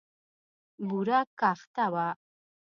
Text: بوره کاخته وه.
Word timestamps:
بوره 0.87 1.19
کاخته 1.39 1.85
وه. 1.93 2.07